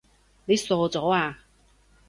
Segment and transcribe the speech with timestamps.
[0.45, 1.37] 你傻咗呀？